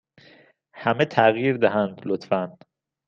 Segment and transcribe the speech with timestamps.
[0.73, 2.57] همه تغییر دهند، لطفا.